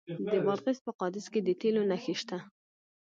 [0.33, 2.37] د بادغیس په قادس کې د تیلو نښې شته.